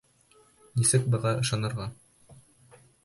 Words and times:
Нисек 0.79 1.05
быға 1.15 1.33
ышанырға? 1.43 1.89